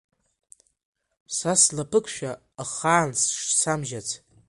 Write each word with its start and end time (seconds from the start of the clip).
Са 1.37 1.53
слаԥықәшәа 1.61 2.31
ахаан 2.63 3.11
самжьац! 3.59 4.07